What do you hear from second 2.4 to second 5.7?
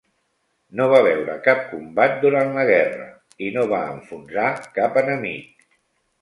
la guerra, i no va enfonsar cap enemic.